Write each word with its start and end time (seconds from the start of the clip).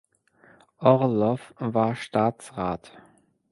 Orlow 0.79 1.37
war 1.59 1.93
Staatsrat. 1.93 2.91